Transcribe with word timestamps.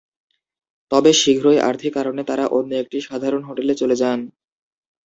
তবে 0.91 1.11
শীঘ্রই 1.13 1.59
আর্থিক 1.61 1.91
কারণে 1.97 2.21
তাঁরা 2.23 2.45
অন্য 2.57 2.71
একটি 2.77 2.97
সাধারণ 3.01 3.41
হোটেলে 3.43 3.73
চলে 3.75 3.95
যান। 3.95 4.19